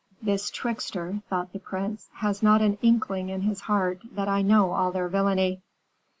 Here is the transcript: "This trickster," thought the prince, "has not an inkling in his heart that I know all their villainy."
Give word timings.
"This 0.19 0.49
trickster," 0.49 1.21
thought 1.29 1.53
the 1.53 1.59
prince, 1.59 2.09
"has 2.13 2.41
not 2.41 2.63
an 2.63 2.79
inkling 2.81 3.29
in 3.29 3.41
his 3.41 3.61
heart 3.61 4.01
that 4.13 4.27
I 4.27 4.41
know 4.41 4.71
all 4.71 4.91
their 4.91 5.07
villainy." 5.07 5.61